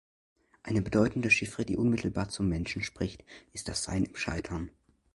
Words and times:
Eine 0.63 0.81
bedeutende 0.81 1.29
Chiffre, 1.29 1.63
die 1.63 1.77
unmittelbar 1.77 2.27
zum 2.27 2.47
Menschen 2.49 2.81
spricht, 2.81 3.23
ist 3.53 3.67
das 3.67 3.83
Sein 3.83 4.03
im 4.03 4.15
Scheitern. 4.15 4.71